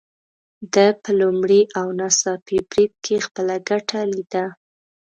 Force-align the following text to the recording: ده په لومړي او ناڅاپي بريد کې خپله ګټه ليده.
ده 0.73 0.87
په 1.01 1.09
لومړي 1.19 1.61
او 1.79 1.87
ناڅاپي 1.99 2.57
بريد 2.69 2.93
کې 3.05 3.15
خپله 3.25 3.55
ګټه 3.69 3.99
ليده. 4.11 4.45